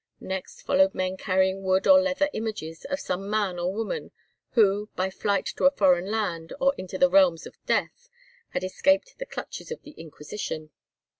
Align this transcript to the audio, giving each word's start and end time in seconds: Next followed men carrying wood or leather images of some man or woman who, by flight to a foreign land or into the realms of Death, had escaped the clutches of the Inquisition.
Next 0.19 0.63
followed 0.63 0.95
men 0.95 1.15
carrying 1.15 1.61
wood 1.61 1.85
or 1.85 2.01
leather 2.01 2.27
images 2.33 2.85
of 2.85 2.99
some 2.99 3.29
man 3.29 3.59
or 3.59 3.71
woman 3.71 4.09
who, 4.53 4.89
by 4.95 5.11
flight 5.11 5.45
to 5.57 5.65
a 5.65 5.69
foreign 5.75 6.07
land 6.09 6.53
or 6.59 6.73
into 6.75 6.97
the 6.97 7.07
realms 7.07 7.45
of 7.45 7.63
Death, 7.67 8.09
had 8.49 8.63
escaped 8.63 9.19
the 9.19 9.27
clutches 9.27 9.71
of 9.71 9.83
the 9.83 9.91
Inquisition. 9.91 10.71